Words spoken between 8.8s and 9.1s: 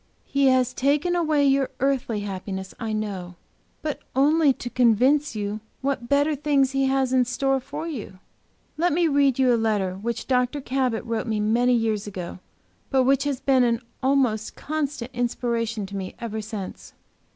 me